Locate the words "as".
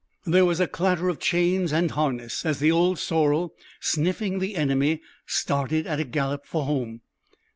2.43-2.57